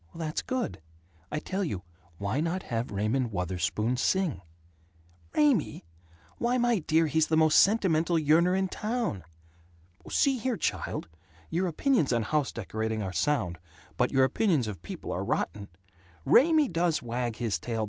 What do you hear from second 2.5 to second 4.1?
have Raymond Wutherspoon